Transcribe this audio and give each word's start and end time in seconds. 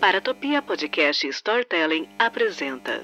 Paratopia 0.00 0.62
Podcast 0.62 1.24
Storytelling 1.32 2.06
apresenta. 2.18 3.02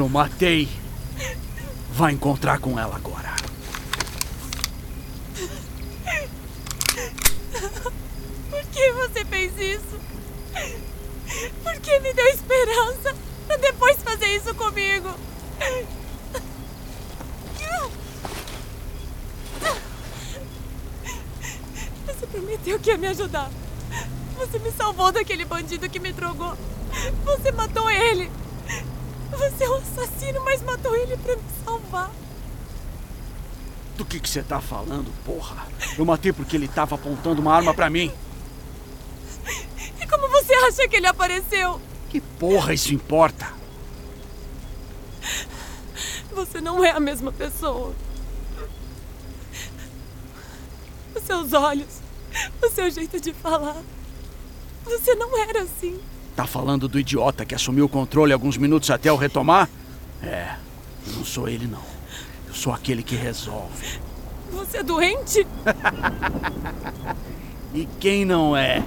Eu 0.00 0.08
matei. 0.08 0.66
Vai 1.90 2.14
encontrar 2.14 2.58
com 2.58 2.78
ela 2.78 2.96
agora. 2.96 3.36
Por 8.48 8.62
que 8.72 8.92
você 8.92 9.24
fez 9.26 9.52
isso? 9.58 10.00
Por 11.62 11.78
que 11.80 12.00
me 12.00 12.14
deu 12.14 12.26
esperança 12.28 13.14
pra 13.46 13.58
depois 13.58 13.98
fazer 14.02 14.34
isso 14.34 14.54
comigo? 14.54 15.10
Você 22.06 22.26
prometeu 22.26 22.80
que 22.80 22.88
ia 22.88 22.96
me 22.96 23.08
ajudar. 23.08 23.50
Você 24.38 24.58
me 24.60 24.72
salvou 24.72 25.12
daquele 25.12 25.44
bandido 25.44 25.90
que 25.90 26.00
me 26.00 26.10
drogou. 26.10 26.56
Você 27.26 27.52
matou 27.52 27.90
ele. 27.90 28.39
Você 29.40 29.64
é 29.64 29.70
um 29.70 29.76
assassino, 29.76 30.44
mas 30.44 30.60
matou 30.60 30.94
ele 30.94 31.16
pra 31.16 31.34
me 31.34 31.42
salvar. 31.64 32.10
Do 33.96 34.04
que 34.04 34.18
você 34.18 34.42
tá 34.42 34.60
falando, 34.60 35.10
porra? 35.24 35.66
Eu 35.96 36.04
matei 36.04 36.30
porque 36.30 36.56
ele 36.58 36.68
tava 36.68 36.94
apontando 36.94 37.40
uma 37.40 37.54
arma 37.54 37.72
pra 37.72 37.88
mim. 37.88 38.12
E 39.98 40.06
como 40.06 40.28
você 40.28 40.52
acha 40.52 40.86
que 40.86 40.96
ele 40.96 41.06
apareceu? 41.06 41.80
Que 42.10 42.20
porra 42.20 42.74
isso 42.74 42.92
importa? 42.92 43.50
Você 46.32 46.60
não 46.60 46.84
é 46.84 46.90
a 46.90 47.00
mesma 47.00 47.32
pessoa. 47.32 47.94
Os 51.16 51.22
seus 51.22 51.54
olhos, 51.54 52.00
o 52.62 52.68
seu 52.68 52.90
jeito 52.90 53.18
de 53.18 53.32
falar. 53.32 53.82
Você 54.84 55.14
não 55.14 55.38
era 55.38 55.62
assim. 55.62 55.98
Tá 56.36 56.46
falando 56.46 56.88
do 56.88 56.98
idiota 56.98 57.44
que 57.44 57.54
assumiu 57.54 57.84
o 57.84 57.88
controle 57.88 58.32
alguns 58.32 58.56
minutos 58.56 58.90
até 58.90 59.08
eu 59.10 59.16
retomar? 59.16 59.68
É, 60.22 60.54
eu 61.06 61.14
não 61.14 61.24
sou 61.24 61.48
ele 61.48 61.66
não. 61.66 61.82
Eu 62.48 62.54
sou 62.54 62.72
aquele 62.72 63.02
que 63.02 63.14
resolve. 63.16 63.98
Você 64.52 64.78
é 64.78 64.82
doente? 64.82 65.46
E 67.72 67.86
quem 68.00 68.24
não 68.24 68.56
é? 68.56 68.82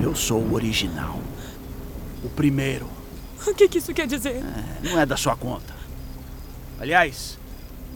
Eu 0.00 0.16
sou 0.16 0.40
o 0.42 0.52
original. 0.54 1.16
O 2.24 2.28
primeiro. 2.28 2.88
O 3.46 3.54
que, 3.54 3.68
que 3.68 3.78
isso 3.78 3.94
quer 3.94 4.08
dizer? 4.08 4.34
É, 4.42 4.88
não 4.88 4.98
é 4.98 5.06
da 5.06 5.16
sua 5.16 5.36
conta. 5.36 5.72
Aliás, 6.80 7.38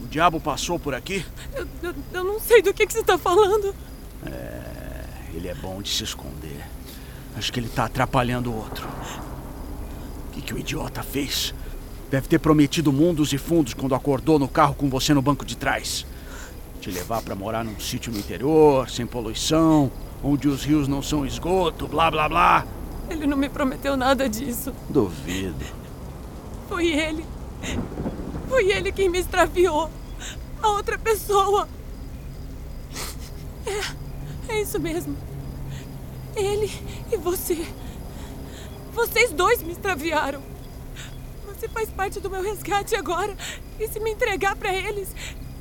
o 0.05 0.07
diabo 0.07 0.39
passou 0.39 0.79
por 0.79 0.95
aqui? 0.95 1.27
Eu, 1.53 1.67
eu- 1.83 1.95
eu 2.13 2.23
não 2.25 2.39
sei 2.39 2.63
do 2.63 2.73
que, 2.73 2.87
que 2.87 2.93
você 2.93 3.01
está 3.01 3.19
falando. 3.19 3.75
Ele 5.35 5.49
é 5.49 5.55
bom 5.57 5.83
de 5.83 5.89
se 5.91 6.05
esconder. 6.05 6.65
Acho 7.37 7.53
que 7.53 7.61
ele 7.61 7.69
tá 7.69 7.87
atrapalhando 7.87 8.51
o 8.51 8.57
outro. 8.57 8.87
O 10.29 10.33
que, 10.33 10.41
que 10.41 10.55
o 10.55 10.59
idiota 10.59 11.03
fez? 11.03 11.55
Deve 12.11 12.29
ter 12.29 12.39
prometido 12.39 12.93
mundos 12.93 13.33
e 13.33 13.39
fundos 13.39 13.75
quando 13.75 13.95
acordou 13.95 14.39
no 14.39 14.49
carro 14.49 14.75
com 14.75 14.89
você 14.89 15.13
no 15.13 15.23
banco 15.23 15.45
de 15.45 15.57
trás. 15.57 16.07
Te 16.81 16.91
levar 16.91 17.23
pra 17.23 17.35
morar 17.35 17.65
num 17.65 17.79
sítio 17.81 18.13
no 18.13 18.19
interior, 18.19 18.89
sem 18.89 19.07
poluição, 19.07 19.91
onde 20.23 20.49
os 20.49 20.65
rios 20.65 20.87
não 20.87 21.03
são 21.03 21.27
esgoto, 21.27 21.89
blá 21.89 22.11
blá 22.11 22.29
blá. 22.29 22.67
Ele 23.11 23.27
não 23.27 23.37
me 23.37 23.49
prometeu 23.49 23.97
nada 23.97 24.29
disso. 24.29 24.73
Duvido. 24.89 25.65
Foi 26.69 26.87
ele. 26.87 27.25
Foi 28.49 28.71
ele 28.71 28.93
quem 28.93 29.09
me 29.09 29.19
extraviou. 29.19 29.91
A 30.63 30.69
outra 30.69 30.99
pessoa. 30.99 31.69
É, 33.67 34.53
é 34.55 34.63
isso 34.63 34.79
mesmo. 34.79 35.17
Ele 36.37 36.71
e 37.13 37.17
você. 37.17 37.67
Vocês 38.93 39.33
dois 39.33 39.63
me 39.63 39.73
extraviaram. 39.73 40.43
Você 41.47 41.69
faz 41.69 41.89
parte 41.91 42.21
do 42.21 42.31
meu 42.31 42.43
resgate 42.43 42.95
agora. 42.97 43.37
E 43.79 43.89
se 43.89 44.01
me 44.01 44.11
entregar 44.11 44.57
pra 44.57 44.73
eles, 44.73 45.09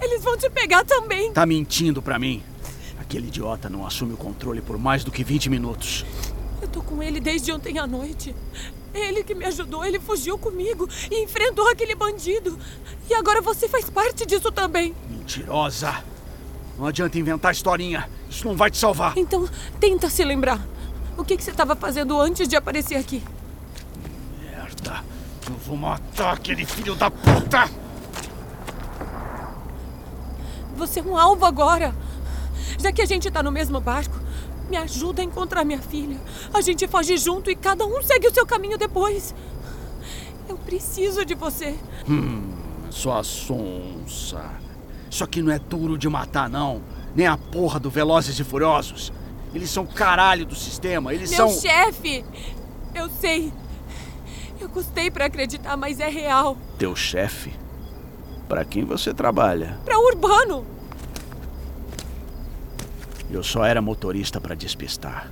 eles 0.01 0.23
vão 0.23 0.37
te 0.37 0.49
pegar 0.49 0.83
também. 0.83 1.31
Tá 1.33 1.45
mentindo 1.45 2.01
pra 2.01 2.19
mim. 2.19 2.43
Aquele 2.99 3.27
idiota 3.27 3.69
não 3.69 3.85
assume 3.85 4.13
o 4.13 4.17
controle 4.17 4.61
por 4.61 4.77
mais 4.77 5.03
do 5.03 5.11
que 5.11 5.23
20 5.23 5.49
minutos. 5.49 6.05
Eu 6.61 6.67
tô 6.67 6.81
com 6.81 7.01
ele 7.01 7.19
desde 7.19 7.51
ontem 7.51 7.77
à 7.77 7.85
noite. 7.85 8.35
Ele 8.93 9.23
que 9.23 9.33
me 9.33 9.45
ajudou, 9.45 9.83
ele 9.83 9.99
fugiu 9.99 10.37
comigo 10.37 10.87
e 11.09 11.23
enfrentou 11.23 11.67
aquele 11.69 11.95
bandido. 11.95 12.57
E 13.09 13.13
agora 13.13 13.41
você 13.41 13.67
faz 13.67 13.89
parte 13.89 14.25
disso 14.25 14.51
também. 14.51 14.95
Mentirosa. 15.09 16.03
Não 16.77 16.87
adianta 16.87 17.17
inventar 17.19 17.51
historinha. 17.51 18.09
Isso 18.29 18.47
não 18.47 18.55
vai 18.55 18.71
te 18.71 18.77
salvar. 18.77 19.17
Então, 19.17 19.47
tenta 19.79 20.09
se 20.09 20.23
lembrar. 20.23 20.59
O 21.17 21.23
que, 21.23 21.37
que 21.37 21.43
você 21.43 21.51
estava 21.51 21.75
fazendo 21.75 22.19
antes 22.19 22.47
de 22.47 22.55
aparecer 22.55 22.95
aqui? 22.95 23.23
Merda. 24.41 25.03
Eu 25.47 25.55
vou 25.57 25.77
matar 25.77 26.33
aquele 26.33 26.65
filho 26.65 26.95
da 26.95 27.11
puta. 27.11 27.69
Você 30.75 30.99
é 30.99 31.03
um 31.03 31.17
alvo 31.17 31.45
agora. 31.45 31.93
Já 32.79 32.91
que 32.91 33.01
a 33.01 33.05
gente 33.05 33.29
tá 33.29 33.43
no 33.43 33.51
mesmo 33.51 33.79
barco, 33.79 34.19
me 34.69 34.77
ajuda 34.77 35.21
a 35.21 35.25
encontrar 35.25 35.63
minha 35.63 35.79
filha. 35.79 36.19
A 36.53 36.61
gente 36.61 36.87
foge 36.87 37.15
junto 37.17 37.51
e 37.51 37.55
cada 37.55 37.85
um 37.85 38.01
segue 38.01 38.27
o 38.27 38.33
seu 38.33 38.45
caminho 38.45 38.77
depois. 38.77 39.35
Eu 40.49 40.57
preciso 40.57 41.23
de 41.23 41.35
você. 41.35 41.77
Sua 42.89 43.23
sonsa. 43.23 44.43
Isso 45.13 45.23
aqui 45.23 45.43
não 45.43 45.53
é 45.53 45.59
duro 45.59 45.95
de 45.95 46.09
matar, 46.09 46.49
não. 46.49 46.81
Nem 47.15 47.27
a 47.27 47.37
porra 47.37 47.79
do 47.79 47.87
Velozes 47.87 48.39
e 48.39 48.43
Furiosos. 48.43 49.13
Eles 49.53 49.69
são 49.69 49.85
caralho 49.85 50.43
do 50.43 50.55
sistema. 50.55 51.13
Eles 51.13 51.29
Meu 51.29 51.49
são. 51.51 51.61
chefe! 51.61 52.25
Eu 52.95 53.07
sei. 53.21 53.53
Eu 54.59 54.67
custei 54.69 55.11
pra 55.11 55.25
acreditar, 55.25 55.77
mas 55.77 55.99
é 55.99 56.09
real. 56.09 56.57
Teu 56.79 56.95
chefe? 56.95 57.53
Pra 58.49 58.65
quem 58.65 58.85
você 58.85 59.13
trabalha? 59.13 59.77
Pra 59.85 59.99
Urbano! 59.99 60.65
Eu 63.29 63.43
só 63.43 63.63
era 63.63 63.83
motorista 63.83 64.41
pra 64.41 64.55
despistar. 64.55 65.31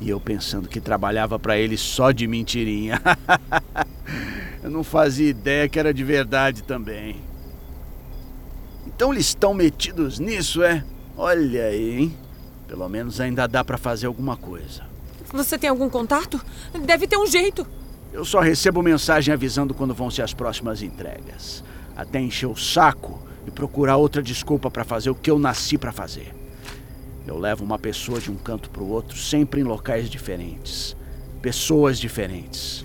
E 0.00 0.10
eu 0.10 0.20
pensando 0.20 0.68
que 0.68 0.80
trabalhava 0.80 1.38
pra 1.38 1.56
ele 1.56 1.78
só 1.78 2.10
de 2.10 2.26
mentirinha. 2.26 3.00
eu 4.60 4.70
não 4.70 4.82
fazia 4.82 5.30
ideia 5.30 5.68
que 5.68 5.78
era 5.78 5.94
de 5.94 6.02
verdade 6.02 6.64
também. 6.64 7.29
Então 8.86 9.12
eles 9.12 9.26
estão 9.26 9.54
metidos 9.54 10.18
nisso, 10.18 10.62
é? 10.62 10.84
Olha 11.16 11.64
aí, 11.64 11.98
hein? 11.98 12.18
Pelo 12.66 12.88
menos 12.88 13.20
ainda 13.20 13.46
dá 13.46 13.64
pra 13.64 13.76
fazer 13.76 14.06
alguma 14.06 14.36
coisa. 14.36 14.82
Você 15.32 15.58
tem 15.58 15.70
algum 15.70 15.88
contato? 15.88 16.40
Deve 16.84 17.06
ter 17.06 17.16
um 17.16 17.26
jeito. 17.26 17.66
Eu 18.12 18.24
só 18.24 18.40
recebo 18.40 18.82
mensagem 18.82 19.32
avisando 19.32 19.72
quando 19.72 19.94
vão 19.94 20.10
ser 20.10 20.22
as 20.22 20.34
próximas 20.34 20.82
entregas. 20.82 21.62
Até 21.96 22.20
encher 22.20 22.46
o 22.46 22.56
saco 22.56 23.20
e 23.46 23.50
procurar 23.50 23.96
outra 23.96 24.22
desculpa 24.22 24.70
pra 24.70 24.84
fazer 24.84 25.10
o 25.10 25.14
que 25.14 25.30
eu 25.30 25.38
nasci 25.38 25.78
pra 25.78 25.92
fazer. 25.92 26.34
Eu 27.26 27.38
levo 27.38 27.64
uma 27.64 27.78
pessoa 27.78 28.18
de 28.18 28.30
um 28.30 28.36
canto 28.36 28.70
pro 28.70 28.86
outro, 28.86 29.16
sempre 29.16 29.60
em 29.60 29.64
locais 29.64 30.10
diferentes. 30.10 30.96
Pessoas 31.40 31.98
diferentes. 31.98 32.84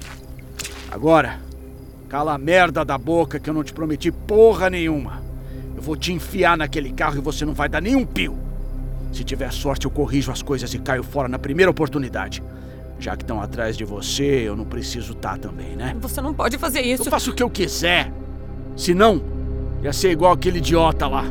Agora, 0.92 1.40
cala 2.08 2.34
a 2.34 2.38
merda 2.38 2.86
da 2.86 2.98
boca 2.98 3.40
que 3.40 3.50
eu 3.50 3.54
não 3.54 3.64
te 3.64 3.74
prometi 3.74 4.12
porra 4.12 4.70
nenhuma. 4.70 5.25
Eu 5.76 5.82
vou 5.82 5.96
te 5.96 6.14
enfiar 6.14 6.58
naquele 6.58 6.92
carro 6.92 7.18
e 7.18 7.22
você 7.22 7.46
não 7.46 7.54
vai 7.54 7.68
dar 7.68 7.82
nenhum 7.82 8.06
pio. 8.06 8.38
Se 9.12 9.24
tiver 9.24 9.52
sorte, 9.52 9.86
eu 9.86 9.92
corrijo 9.92 10.32
as 10.32 10.42
coisas 10.42 10.74
e 10.74 10.80
caio 10.80 11.04
fora 11.04 11.28
na 11.28 11.40
primeira 11.40 11.70
oportunidade. 11.70 12.42
Já 13.00 13.16
que 13.16 13.24
estão 13.24 13.42
atrás 13.42 13.76
de 13.76 13.84
você, 13.84 14.24
eu 14.24 14.56
não 14.56 14.66
preciso 14.66 15.14
estar 15.14 15.38
também, 15.38 15.76
né? 15.76 15.96
Você 16.00 16.22
não 16.22 16.34
pode 16.34 16.58
fazer 16.58 16.82
isso. 16.82 17.04
Eu 17.04 17.12
faço 17.12 17.32
o 17.32 17.34
que 17.34 17.44
eu 17.44 17.50
quiser. 17.50 18.12
Se 18.76 18.94
não, 18.94 19.22
ia 19.84 19.94
ser 19.94 20.12
igual 20.12 20.32
aquele 20.32 20.60
idiota 20.60 21.08
lá. 21.08 21.26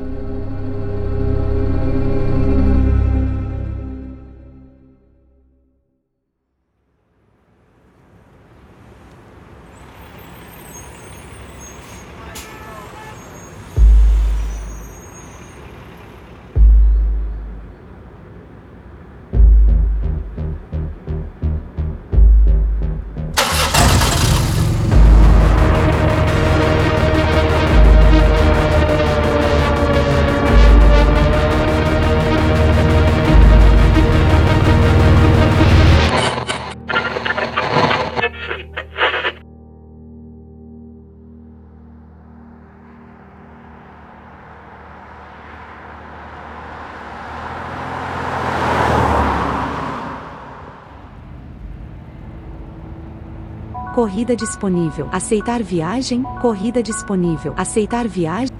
Corrida 54.04 54.36
disponível. 54.36 55.08
Aceitar 55.10 55.62
viagem, 55.62 56.22
corrida 56.42 56.82
disponível. 56.82 57.54
Aceitar 57.56 58.06
viagem, 58.06 58.54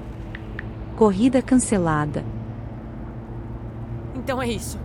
corrida 0.97 1.43
cancelada. 1.43 2.25
Então 4.15 4.41
é 4.41 4.49
isso. 4.49 4.81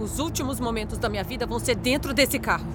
Os 0.00 0.18
últimos 0.18 0.58
momentos 0.58 0.98
da 0.98 1.08
minha 1.08 1.22
vida 1.22 1.46
vão 1.46 1.60
ser 1.60 1.76
dentro 1.76 2.12
desse 2.12 2.40
carro. 2.40 2.66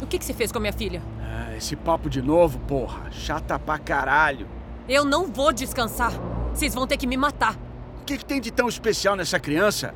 O 0.00 0.06
que, 0.06 0.18
que 0.18 0.24
você 0.24 0.32
fez 0.32 0.50
com 0.50 0.56
a 0.56 0.62
minha 0.62 0.72
filha? 0.72 1.02
Ah, 1.20 1.54
esse 1.54 1.76
papo 1.76 2.08
de 2.08 2.22
novo, 2.22 2.58
porra. 2.60 3.10
Chata 3.10 3.58
pra 3.58 3.76
caralho. 3.76 4.46
Eu 4.88 5.04
não 5.04 5.26
vou 5.26 5.52
descansar. 5.52 6.12
Vocês 6.54 6.74
vão 6.74 6.86
ter 6.86 6.96
que 6.96 7.06
me 7.06 7.18
matar. 7.18 7.56
O 8.00 8.06
que, 8.06 8.16
que 8.16 8.24
tem 8.24 8.40
de 8.40 8.50
tão 8.50 8.70
especial 8.70 9.14
nessa 9.14 9.38
criança? 9.38 9.94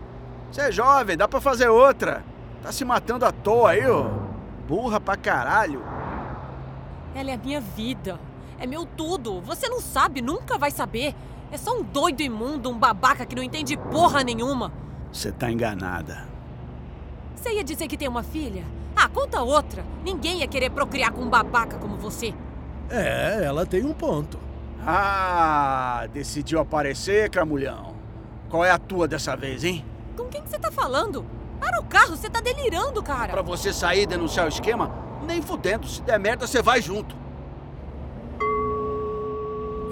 Você 0.53 0.61
é 0.61 0.70
jovem, 0.70 1.17
dá 1.17 1.26
pra 1.26 1.41
fazer 1.41 1.70
outra. 1.70 2.23
Tá 2.62 2.71
se 2.73 2.85
matando 2.85 3.25
à 3.25 3.33
toa 3.33 3.71
aí, 3.71 3.87
ô. 3.89 4.11
Burra 4.69 5.01
pra 5.01 5.17
caralho. 5.17 5.83
Ela 7.15 7.31
é 7.31 7.35
a 7.35 7.39
minha 7.39 7.61
vida. 7.61 8.21
É 8.59 8.67
meu 8.67 8.85
tudo. 8.85 9.41
Você 9.41 9.69
não 9.69 9.81
sabe, 9.81 10.21
nunca 10.21 10.59
vai 10.59 10.71
saber. 10.71 11.15
É 11.51 11.57
só 11.57 11.77
um 11.77 11.83
doido 11.83 12.21
imundo, 12.21 12.71
um 12.71 12.79
babaca 12.79 13.27
que 13.27 13.35
não 13.35 13.43
entende 13.43 13.77
porra 13.77 14.23
nenhuma. 14.23 14.73
Você 15.12 15.33
tá 15.33 15.51
enganada. 15.51 16.29
Você 17.35 17.55
ia 17.55 17.65
dizer 17.65 17.89
que 17.89 17.97
tem 17.97 18.07
uma 18.07 18.23
filha? 18.23 18.65
Ah, 18.95 19.09
conta 19.09 19.43
outra. 19.43 19.85
Ninguém 20.05 20.41
ia 20.41 20.47
querer 20.47 20.71
procriar 20.71 21.11
com 21.11 21.23
um 21.23 21.31
babaca 21.31 21.79
como 21.79 21.97
você. 21.97 22.35
É, 22.89 23.43
ela 23.43 23.65
tem 23.65 23.85
um 23.85 23.95
ponto. 23.95 24.39
Ah, 24.87 26.06
decidiu 26.13 26.61
aparecer, 26.61 27.31
Cramulhão. 27.31 27.95
Qual 28.49 28.65
é 28.65 28.71
a 28.71 28.79
tua 28.79 29.09
dessa 29.09 29.35
vez, 29.37 29.65
hein? 29.65 29.85
Com 30.17 30.25
quem 30.27 30.43
que 30.43 30.51
você 30.51 30.59
tá 30.59 30.71
falando? 30.71 31.25
Para 31.61 31.79
o 31.81 31.85
carro, 31.85 32.17
você 32.17 32.29
tá 32.31 32.41
delirando, 32.41 33.03
cara. 33.03 33.33
Pra 33.33 33.43
você 33.43 33.73
sair 33.73 34.03
e 34.03 34.07
denunciar 34.07 34.47
o 34.47 34.49
esquema? 34.49 34.91
Nem 35.27 35.41
fudendo. 35.43 35.87
Se 35.87 36.01
der 36.03 36.19
merda, 36.19 36.47
você 36.47 36.62
vai 36.62 36.81
junto. 36.83 37.15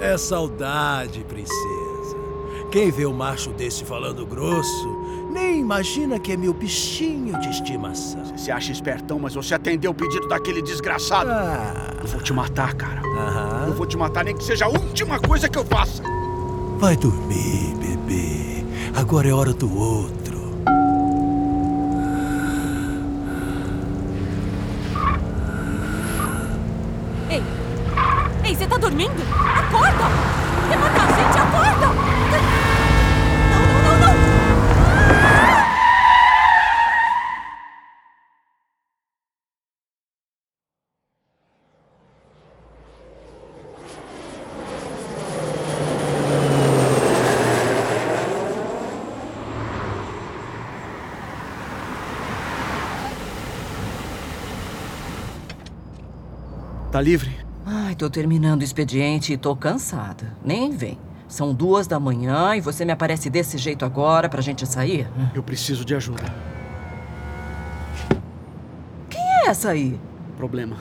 É 0.00 0.16
saudade, 0.16 1.24
princesa. 1.24 2.16
Quem 2.70 2.90
vê 2.90 3.04
o 3.06 3.12
macho 3.12 3.50
desse 3.50 3.84
falando 3.84 4.24
grosso, 4.26 4.88
nem 5.32 5.58
imagina 5.58 6.18
que 6.18 6.32
é 6.32 6.36
meu 6.36 6.52
bichinho 6.52 7.38
de 7.40 7.48
estimação. 7.50 8.24
Você 8.24 8.38
se 8.38 8.50
acha 8.50 8.70
espertão, 8.70 9.18
mas 9.18 9.34
você 9.34 9.54
atendeu 9.54 9.90
o 9.90 9.94
pedido 9.94 10.28
daquele 10.28 10.62
desgraçado. 10.62 11.30
Ah, 11.30 11.94
Eu 12.00 12.06
vou 12.06 12.20
te 12.22 12.32
matar, 12.32 12.74
cara. 12.74 13.00
Eu 13.04 13.18
aham. 13.18 13.72
vou 13.72 13.86
te 13.86 13.96
matar, 13.96 14.24
nem 14.24 14.36
que 14.36 14.44
seja 14.44 14.66
a 14.66 14.68
última 14.68 15.18
coisa 15.18 15.48
que 15.48 15.58
eu 15.58 15.64
faça. 15.64 16.02
Vai 16.78 16.96
dormir, 16.96 17.74
bebê. 17.76 18.64
Agora 18.94 19.28
é 19.28 19.32
hora 19.32 19.52
do 19.52 19.76
outro. 19.76 20.17
Tá 28.68 28.76
dormindo? 28.76 29.22
Acorda! 29.32 30.04
Quer 30.68 30.78
matar 30.78 31.08
a 31.08 31.12
gente? 31.12 31.38
Acorda! 31.38 31.86
Não, 33.50 33.62
não, 33.66 33.82
não, 33.82 33.98
não! 34.00 34.18
Tá 56.92 57.00
livre? 57.00 57.37
Tô 57.98 58.08
terminando 58.08 58.60
o 58.60 58.64
expediente 58.64 59.32
e 59.32 59.36
tô 59.36 59.56
cansada. 59.56 60.32
Nem 60.44 60.70
vem. 60.70 60.96
São 61.26 61.52
duas 61.52 61.88
da 61.88 61.98
manhã 61.98 62.54
e 62.54 62.60
você 62.60 62.84
me 62.84 62.92
aparece 62.92 63.28
desse 63.28 63.58
jeito 63.58 63.84
agora 63.84 64.28
pra 64.28 64.40
gente 64.40 64.64
sair? 64.64 65.10
Eu 65.34 65.42
preciso 65.42 65.84
de 65.84 65.96
ajuda. 65.96 66.32
Quem 69.10 69.20
é 69.20 69.48
essa 69.48 69.70
aí? 69.70 69.98
Problema. 70.36 70.76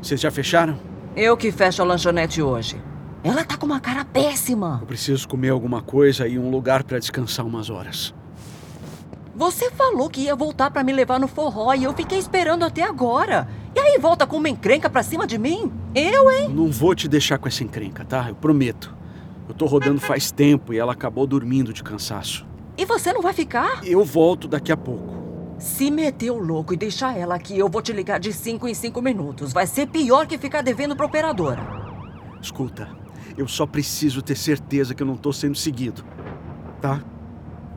Vocês 0.00 0.20
já 0.20 0.30
fecharam? 0.30 0.78
Eu 1.16 1.36
que 1.36 1.50
fecho 1.50 1.82
a 1.82 1.84
lanchonete 1.84 2.40
hoje. 2.40 2.80
Ela 3.24 3.44
tá 3.44 3.56
com 3.56 3.66
uma 3.66 3.80
cara 3.80 4.04
péssima. 4.04 4.78
Eu 4.82 4.86
preciso 4.86 5.26
comer 5.26 5.48
alguma 5.48 5.82
coisa 5.82 6.28
e 6.28 6.38
um 6.38 6.48
lugar 6.48 6.84
pra 6.84 7.00
descansar 7.00 7.44
umas 7.44 7.70
horas. 7.70 8.14
Você 9.34 9.68
falou 9.72 10.08
que 10.08 10.20
ia 10.20 10.36
voltar 10.36 10.70
pra 10.70 10.84
me 10.84 10.92
levar 10.92 11.18
no 11.18 11.26
forró 11.26 11.74
e 11.74 11.82
eu 11.82 11.92
fiquei 11.92 12.20
esperando 12.20 12.64
até 12.64 12.84
agora. 12.84 13.48
E 13.74 13.80
aí 13.80 13.98
volta 13.98 14.28
com 14.28 14.36
uma 14.36 14.48
encrenca 14.48 14.88
pra 14.88 15.02
cima 15.02 15.26
de 15.26 15.36
mim? 15.38 15.81
Eu, 15.94 16.30
hein? 16.30 16.48
Não 16.48 16.70
vou 16.70 16.94
te 16.94 17.06
deixar 17.06 17.38
com 17.38 17.48
essa 17.48 17.62
encrenca, 17.62 18.04
tá? 18.04 18.28
Eu 18.28 18.34
prometo. 18.34 18.94
Eu 19.48 19.54
tô 19.54 19.66
rodando 19.66 20.00
faz 20.00 20.30
tempo 20.30 20.72
e 20.72 20.78
ela 20.78 20.92
acabou 20.92 21.26
dormindo 21.26 21.72
de 21.72 21.82
cansaço. 21.82 22.46
E 22.78 22.86
você 22.86 23.12
não 23.12 23.20
vai 23.20 23.34
ficar? 23.34 23.86
Eu 23.86 24.02
volto 24.02 24.48
daqui 24.48 24.72
a 24.72 24.76
pouco. 24.76 25.22
Se 25.58 25.90
meter 25.90 26.30
o 26.30 26.38
louco 26.38 26.72
e 26.72 26.76
deixar 26.76 27.16
ela 27.16 27.34
aqui, 27.34 27.58
eu 27.58 27.68
vou 27.68 27.82
te 27.82 27.92
ligar 27.92 28.18
de 28.18 28.32
cinco 28.32 28.66
em 28.66 28.74
cinco 28.74 29.02
minutos. 29.02 29.52
Vai 29.52 29.66
ser 29.66 29.86
pior 29.86 30.26
que 30.26 30.38
ficar 30.38 30.62
devendo 30.62 30.96
pra 30.96 31.06
operadora. 31.06 31.62
Escuta, 32.40 32.88
eu 33.36 33.46
só 33.46 33.66
preciso 33.66 34.22
ter 34.22 34.36
certeza 34.36 34.94
que 34.94 35.02
eu 35.02 35.06
não 35.06 35.16
tô 35.16 35.32
sendo 35.32 35.54
seguido. 35.56 36.04
Tá? 36.80 37.00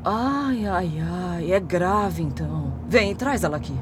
Ai, 0.03 0.65
ai, 0.65 0.91
ai, 1.01 1.51
é 1.51 1.59
grave 1.59 2.23
então. 2.23 2.73
Vem, 2.88 3.13
traz 3.13 3.44
ela 3.44 3.57
aqui. 3.57 3.75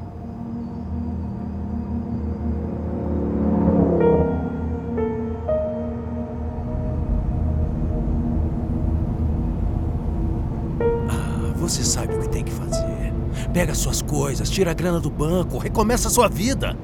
Pega 13.54 13.72
suas 13.72 14.02
coisas, 14.02 14.50
tira 14.50 14.72
a 14.72 14.74
grana 14.74 14.98
do 14.98 15.08
banco, 15.08 15.58
recomeça 15.58 16.08
a 16.08 16.10
sua 16.10 16.26
vida. 16.26 16.76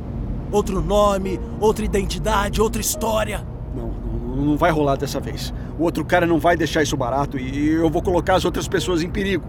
Outro 0.53 0.81
nome, 0.81 1.41
outra 1.61 1.85
identidade, 1.85 2.63
outra 2.63 2.81
história. 2.81 3.45
Não, 3.75 3.89
não, 3.89 4.37
não 4.37 4.57
vai 4.57 4.71
rolar 4.71 4.95
dessa 4.95 5.19
vez. 5.19 5.53
O 5.77 5.83
outro 5.83 6.05
cara 6.05 6.27
não 6.27 6.39
vai 6.39 6.57
deixar 6.57 6.81
isso 6.85 6.97
barato 6.97 7.37
e 7.37 7.71
eu 7.71 7.91
vou 7.91 8.01
colocar 8.01 8.37
as 8.37 8.45
outras 8.45 8.69
pessoas 8.69 9.03
em 9.03 9.11
perigo. 9.11 9.45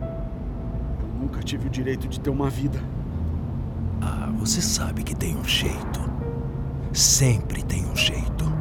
Eu 0.00 1.20
nunca 1.22 1.44
tive 1.44 1.68
o 1.68 1.70
direito 1.70 2.08
de 2.08 2.18
ter 2.18 2.30
uma 2.30 2.50
vida. 2.50 2.82
Ah, 4.02 4.30
você 4.36 4.60
sabe 4.60 5.04
que 5.04 5.14
tem 5.14 5.36
um 5.36 5.44
jeito. 5.44 6.00
Sempre 6.92 7.62
tem 7.62 7.84
um 7.86 7.94
jeito. 7.94 8.52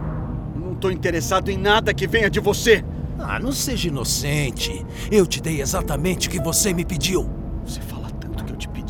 Não 0.56 0.76
tô 0.76 0.92
interessado 0.92 1.50
em 1.50 1.58
nada 1.58 1.96
que 1.96 2.06
venha 2.06 2.30
de 2.30 2.40
você. 2.40 2.86
Ah, 3.18 3.40
não 3.40 3.52
seja 3.52 3.88
inocente. 3.88 4.86
Eu 5.12 5.26
te 5.26 5.42
dei 5.42 5.62
exatamente 5.62 6.28
o 6.28 6.32
que 6.32 6.40
você 6.40 6.72
me 6.76 6.86
pediu. 6.86 7.39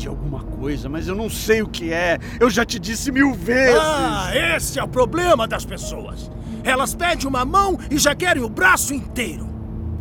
Pedi 0.00 0.08
alguma 0.08 0.40
coisa, 0.42 0.88
mas 0.88 1.06
eu 1.08 1.14
não 1.14 1.28
sei 1.28 1.60
o 1.60 1.68
que 1.68 1.92
é. 1.92 2.18
Eu 2.40 2.48
já 2.48 2.64
te 2.64 2.78
disse 2.78 3.12
mil 3.12 3.34
vezes. 3.34 3.78
Ah, 3.78 4.30
esse 4.34 4.78
é 4.78 4.82
o 4.82 4.88
problema 4.88 5.46
das 5.46 5.66
pessoas. 5.66 6.30
Elas 6.64 6.94
pedem 6.94 7.26
uma 7.26 7.44
mão 7.44 7.78
e 7.90 7.98
já 7.98 8.14
querem 8.14 8.42
o 8.42 8.48
braço 8.48 8.94
inteiro. 8.94 9.46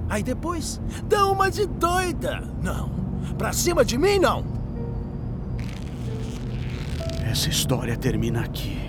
Aí 0.08 0.24
depois 0.24 0.79
dão 1.03 1.34
uma 1.34 1.51
de 1.51 1.65
doida. 1.65 2.41
Não, 2.63 2.89
pra 3.38 3.51
cima 3.51 3.84
de 3.84 3.98
mim 3.98 4.20
não. 4.20 4.46
Essa 7.29 7.50
história 7.50 7.98
termina 7.98 8.39
aqui. 8.39 8.79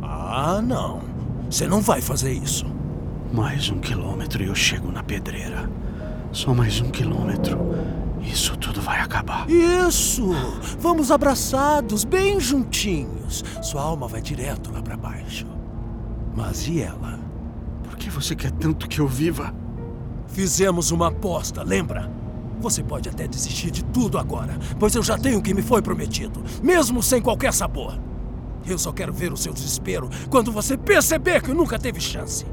Ah, 0.00 0.62
não. 0.62 1.02
Você 1.50 1.68
não 1.68 1.82
vai 1.82 2.00
fazer 2.00 2.32
isso. 2.32 2.64
Mais 3.30 3.68
um 3.68 3.78
quilômetro 3.78 4.42
e 4.42 4.46
eu 4.46 4.54
chego 4.54 4.90
na 4.90 5.02
pedreira. 5.02 5.68
Só 6.32 6.54
mais 6.54 6.80
um 6.80 6.88
quilômetro. 6.88 7.58
Isso 8.22 8.56
tudo 8.56 8.80
vai 8.80 9.00
acabar. 9.00 9.48
Isso! 9.50 10.30
Vamos 10.78 11.10
abraçados, 11.10 12.04
bem 12.04 12.40
juntinhos. 12.40 13.44
Sua 13.62 13.82
alma 13.82 14.08
vai 14.08 14.20
direto 14.20 14.72
lá 14.72 14.82
pra 14.82 14.96
baixo. 14.96 15.46
Mas 16.34 16.66
e 16.68 16.80
ela? 16.80 17.18
Por 17.82 17.96
que 17.96 18.10
você 18.10 18.34
quer 18.34 18.50
tanto 18.52 18.88
que 18.88 19.00
eu 19.00 19.08
viva? 19.08 19.54
Fizemos 20.28 20.90
uma 20.90 21.08
aposta, 21.08 21.62
lembra? 21.62 22.10
Você 22.60 22.82
pode 22.82 23.08
até 23.08 23.26
desistir 23.26 23.70
de 23.70 23.84
tudo 23.84 24.18
agora, 24.18 24.58
pois 24.78 24.94
eu 24.94 25.02
já 25.02 25.16
tenho 25.16 25.38
o 25.38 25.42
que 25.42 25.54
me 25.54 25.62
foi 25.62 25.80
prometido, 25.80 26.42
mesmo 26.62 27.02
sem 27.02 27.22
qualquer 27.22 27.52
sabor. 27.52 27.98
Eu 28.66 28.78
só 28.78 28.92
quero 28.92 29.12
ver 29.12 29.32
o 29.32 29.36
seu 29.36 29.52
desespero 29.52 30.10
quando 30.28 30.52
você 30.52 30.76
perceber 30.76 31.40
que 31.40 31.52
nunca 31.52 31.78
teve 31.78 32.00
chance. 32.00 32.44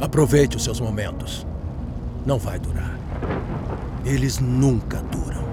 Aproveite 0.00 0.56
os 0.56 0.64
seus 0.64 0.80
momentos. 0.80 1.46
Não 2.24 2.38
vai 2.38 2.58
durar. 2.58 2.97
Eles 4.10 4.38
nunca 4.40 5.02
duram. 5.02 5.46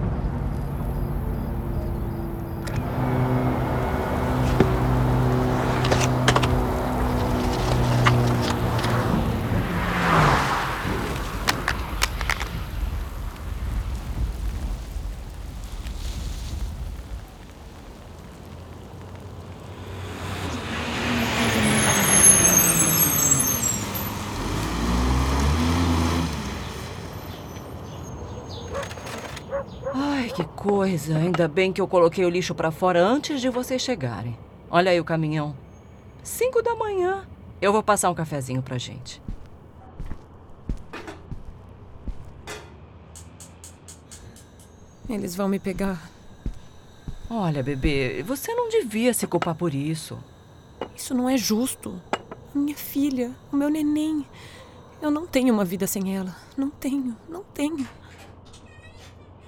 Ai, 29.98 30.30
que 30.30 30.44
coisa. 30.44 31.18
Ainda 31.36 31.50
bem 31.50 31.74
que 31.74 31.82
eu 31.82 31.88
coloquei 31.90 32.24
o 32.24 32.30
lixo 32.30 32.56
pra 32.56 32.72
fora 32.72 33.04
antes 33.04 33.42
de 33.42 33.50
vocês 33.50 33.82
chegarem. 33.82 34.40
Olha 34.72 34.90
aí 34.90 35.02
o 35.02 35.04
caminhão. 35.04 35.54
Cinco 36.24 36.62
da 36.62 36.74
manhã. 36.76 37.28
Eu 37.62 37.74
vou 37.74 37.84
passar 37.84 38.10
um 38.10 38.16
cafezinho 38.16 38.62
pra 38.62 38.78
gente. 38.78 39.22
Eles 45.10 45.36
vão 45.36 45.50
me 45.50 45.60
pegar. 45.60 46.10
Olha, 47.30 47.62
bebê, 47.62 48.24
você 48.24 48.56
não 48.56 48.70
devia 48.70 49.14
se 49.14 49.28
culpar 49.28 49.56
por 49.56 49.74
isso. 49.74 50.18
Isso 50.96 51.14
não 51.14 51.30
é 51.30 51.36
justo. 51.36 52.02
A 52.56 52.58
minha 52.58 52.78
filha, 52.78 53.36
o 53.52 53.58
meu 53.58 53.68
neném. 53.68 54.26
Eu 55.02 55.12
não 55.12 55.28
tenho 55.28 55.54
uma 55.54 55.66
vida 55.66 55.86
sem 55.86 56.16
ela. 56.16 56.34
Não 56.56 56.70
tenho, 56.70 57.14
não 57.28 57.44
tenho. 57.44 57.86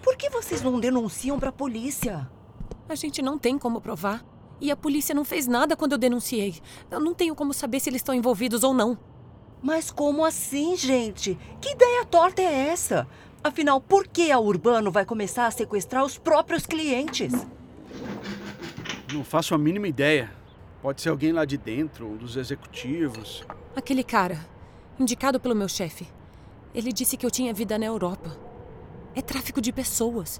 Por 0.08 0.16
que 0.16 0.30
vocês 0.30 0.62
não 0.62 0.80
denunciam 0.80 1.38
pra 1.38 1.52
polícia? 1.52 2.32
A 2.88 2.96
gente 2.96 3.22
não 3.22 3.38
tem 3.38 3.60
como 3.60 3.82
provar. 3.82 4.26
E 4.62 4.72
a 4.72 4.76
polícia 4.78 5.14
não 5.14 5.26
fez 5.26 5.48
nada 5.48 5.76
quando 5.76 5.92
eu 5.92 5.98
denunciei. 5.98 6.62
Eu 6.90 7.02
não 7.02 7.14
tenho 7.14 7.36
como 7.36 7.54
saber 7.54 7.82
se 7.82 7.90
eles 7.90 8.00
estão 8.00 8.16
envolvidos 8.16 8.64
ou 8.64 8.74
não. 8.74 8.98
Mas 9.62 9.92
como 9.92 10.24
assim, 10.24 10.78
gente? 10.78 11.38
Que 11.60 11.72
ideia 11.72 12.06
torta 12.06 12.42
é 12.42 12.70
essa? 12.70 13.06
Afinal, 13.44 13.82
por 13.82 14.08
que 14.08 14.32
a 14.32 14.40
Urbano 14.40 14.90
vai 14.90 15.04
começar 15.04 15.46
a 15.46 15.52
sequestrar 15.52 16.06
os 16.06 16.18
próprios 16.18 16.66
clientes? 16.66 17.34
Não 19.12 19.26
faço 19.26 19.54
a 19.54 19.58
mínima 19.58 19.90
ideia. 19.90 20.32
Pode 20.82 21.02
ser 21.02 21.10
alguém 21.10 21.34
lá 21.34 21.44
de 21.44 21.58
dentro, 21.58 22.08
um 22.08 22.16
dos 22.16 22.38
executivos. 22.38 23.44
Aquele 23.76 24.06
cara, 24.06 24.40
indicado 24.98 25.38
pelo 25.38 25.54
meu 25.54 25.68
chefe. 25.68 26.08
Ele 26.74 26.94
disse 26.94 27.18
que 27.18 27.26
eu 27.26 27.30
tinha 27.30 27.54
vida 27.54 27.78
na 27.78 27.88
Europa. 27.88 28.47
É 29.18 29.22
tráfico 29.24 29.60
de 29.60 29.74
pessoas. 29.74 30.40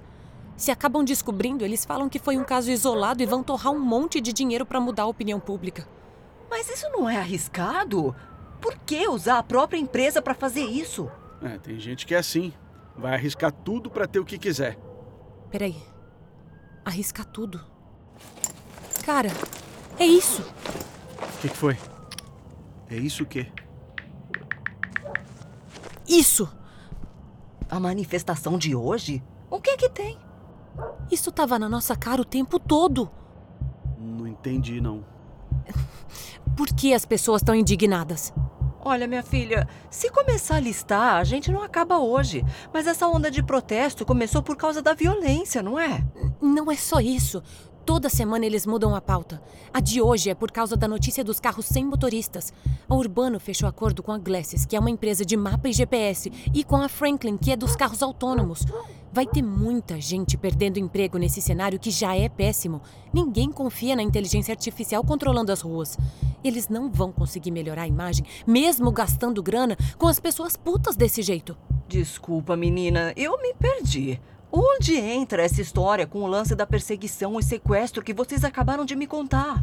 Se 0.56 0.70
acabam 0.70 1.02
descobrindo, 1.04 1.64
eles 1.64 1.84
falam 1.84 2.08
que 2.08 2.20
foi 2.20 2.36
um 2.38 2.44
caso 2.44 2.70
isolado 2.70 3.20
e 3.20 3.26
vão 3.26 3.42
torrar 3.42 3.72
um 3.72 3.80
monte 3.80 4.20
de 4.20 4.32
dinheiro 4.32 4.64
para 4.64 4.80
mudar 4.80 5.02
a 5.02 5.08
opinião 5.08 5.40
pública. 5.40 5.84
Mas 6.48 6.70
isso 6.70 6.88
não 6.90 7.10
é 7.10 7.16
arriscado? 7.16 8.14
Por 8.60 8.78
que 8.86 9.08
usar 9.08 9.38
a 9.38 9.42
própria 9.42 9.80
empresa 9.80 10.22
para 10.22 10.32
fazer 10.32 10.62
isso? 10.62 11.10
É, 11.42 11.58
tem 11.58 11.76
gente 11.80 12.06
que 12.06 12.14
é 12.14 12.18
assim. 12.18 12.52
Vai 12.96 13.14
arriscar 13.14 13.50
tudo 13.50 13.90
para 13.90 14.06
ter 14.06 14.20
o 14.20 14.24
que 14.24 14.38
quiser. 14.38 14.78
Peraí. 15.50 15.76
Arriscar 16.84 17.26
tudo. 17.26 17.60
Cara, 19.04 19.30
é 19.98 20.06
isso. 20.06 20.42
O 20.42 21.40
que, 21.40 21.48
que 21.48 21.56
foi? 21.56 21.76
É 22.88 22.94
isso 22.94 23.24
o 23.24 23.26
quê? 23.26 23.50
Isso! 26.06 26.56
A 27.70 27.78
manifestação 27.78 28.56
de 28.56 28.74
hoje? 28.74 29.22
O 29.50 29.60
que 29.60 29.76
que 29.76 29.88
tem? 29.88 30.18
Isso 31.10 31.30
tava 31.30 31.58
na 31.58 31.68
nossa 31.68 31.94
cara 31.96 32.22
o 32.22 32.24
tempo 32.24 32.58
todo. 32.58 33.10
Não 33.98 34.26
entendi, 34.26 34.80
não. 34.80 35.04
Por 36.56 36.68
que 36.68 36.94
as 36.94 37.04
pessoas 37.04 37.42
estão 37.42 37.54
indignadas? 37.54 38.32
Olha, 38.80 39.06
minha 39.06 39.22
filha, 39.22 39.68
se 39.90 40.10
começar 40.10 40.56
a 40.56 40.60
listar, 40.60 41.16
a 41.16 41.24
gente 41.24 41.50
não 41.52 41.62
acaba 41.62 41.98
hoje. 41.98 42.44
Mas 42.72 42.86
essa 42.86 43.06
onda 43.06 43.30
de 43.30 43.42
protesto 43.42 44.06
começou 44.06 44.42
por 44.42 44.56
causa 44.56 44.80
da 44.80 44.94
violência, 44.94 45.62
não 45.62 45.78
é? 45.78 46.04
Não 46.40 46.70
é 46.70 46.76
só 46.76 47.00
isso. 47.00 47.42
Toda 47.88 48.10
semana 48.10 48.44
eles 48.44 48.66
mudam 48.66 48.94
a 48.94 49.00
pauta. 49.00 49.40
A 49.72 49.80
de 49.80 50.02
hoje 50.02 50.28
é 50.28 50.34
por 50.34 50.52
causa 50.52 50.76
da 50.76 50.86
notícia 50.86 51.24
dos 51.24 51.40
carros 51.40 51.64
sem 51.64 51.86
motoristas. 51.86 52.52
A 52.86 52.94
Urbano 52.94 53.40
fechou 53.40 53.66
acordo 53.66 54.02
com 54.02 54.12
a 54.12 54.18
Glasses, 54.18 54.66
que 54.66 54.76
é 54.76 54.78
uma 54.78 54.90
empresa 54.90 55.24
de 55.24 55.38
mapa 55.38 55.70
e 55.70 55.72
GPS, 55.72 56.30
e 56.52 56.62
com 56.62 56.76
a 56.76 56.86
Franklin, 56.86 57.38
que 57.38 57.50
é 57.50 57.56
dos 57.56 57.74
carros 57.74 58.02
autônomos. 58.02 58.66
Vai 59.10 59.24
ter 59.24 59.40
muita 59.40 59.98
gente 59.98 60.36
perdendo 60.36 60.78
emprego 60.78 61.16
nesse 61.16 61.40
cenário 61.40 61.78
que 61.78 61.90
já 61.90 62.14
é 62.14 62.28
péssimo. 62.28 62.82
Ninguém 63.10 63.50
confia 63.50 63.96
na 63.96 64.02
inteligência 64.02 64.52
artificial 64.52 65.02
controlando 65.02 65.50
as 65.50 65.62
ruas. 65.62 65.96
Eles 66.44 66.68
não 66.68 66.90
vão 66.90 67.10
conseguir 67.10 67.50
melhorar 67.50 67.84
a 67.84 67.88
imagem, 67.88 68.26
mesmo 68.46 68.92
gastando 68.92 69.42
grana, 69.42 69.78
com 69.96 70.06
as 70.06 70.20
pessoas 70.20 70.58
putas 70.58 70.94
desse 70.94 71.22
jeito. 71.22 71.56
Desculpa, 71.88 72.54
menina, 72.54 73.14
eu 73.16 73.40
me 73.40 73.54
perdi. 73.54 74.20
Onde 74.50 74.96
entra 74.96 75.42
essa 75.42 75.60
história 75.60 76.06
com 76.06 76.22
o 76.22 76.26
lance 76.26 76.54
da 76.54 76.66
perseguição 76.66 77.38
e 77.38 77.42
sequestro 77.42 78.02
que 78.02 78.14
vocês 78.14 78.44
acabaram 78.44 78.84
de 78.84 78.96
me 78.96 79.06
contar? 79.06 79.62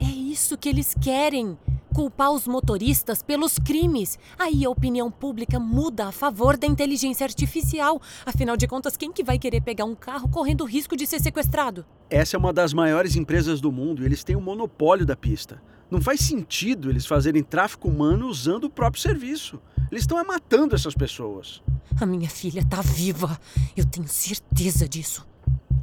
É 0.00 0.04
isso 0.04 0.56
que 0.56 0.68
eles 0.68 0.94
querem. 1.00 1.58
Culpar 1.92 2.30
os 2.30 2.46
motoristas 2.46 3.22
pelos 3.22 3.58
crimes. 3.58 4.20
Aí 4.38 4.64
a 4.64 4.70
opinião 4.70 5.10
pública 5.10 5.58
muda 5.58 6.06
a 6.06 6.12
favor 6.12 6.56
da 6.56 6.64
inteligência 6.64 7.24
artificial. 7.24 8.00
Afinal 8.24 8.56
de 8.56 8.68
contas, 8.68 8.96
quem 8.96 9.10
que 9.10 9.24
vai 9.24 9.36
querer 9.36 9.62
pegar 9.62 9.84
um 9.84 9.96
carro 9.96 10.28
correndo 10.28 10.64
risco 10.64 10.96
de 10.96 11.04
ser 11.04 11.20
sequestrado? 11.20 11.84
Essa 12.08 12.36
é 12.36 12.38
uma 12.38 12.52
das 12.52 12.72
maiores 12.72 13.16
empresas 13.16 13.60
do 13.60 13.72
mundo 13.72 14.02
e 14.02 14.06
eles 14.06 14.22
têm 14.22 14.36
o 14.36 14.38
um 14.38 14.42
monopólio 14.42 15.04
da 15.04 15.16
pista. 15.16 15.60
Não 15.90 16.00
faz 16.00 16.20
sentido 16.20 16.88
eles 16.88 17.04
fazerem 17.04 17.42
tráfico 17.42 17.88
humano 17.88 18.28
usando 18.28 18.64
o 18.64 18.70
próprio 18.70 19.02
serviço. 19.02 19.60
Eles 19.90 20.02
estão 20.02 20.22
matando 20.24 20.74
essas 20.74 20.94
pessoas. 20.94 21.62
A 22.00 22.06
minha 22.06 22.28
filha 22.28 22.64
tá 22.64 22.80
viva. 22.80 23.38
Eu 23.76 23.84
tenho 23.84 24.06
certeza 24.06 24.88
disso. 24.88 25.26